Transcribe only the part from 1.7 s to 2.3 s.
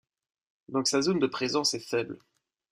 est faible.